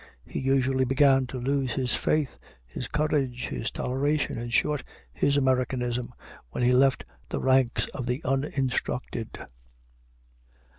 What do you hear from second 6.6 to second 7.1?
he left